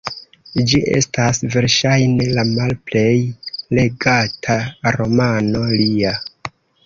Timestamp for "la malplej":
2.37-3.13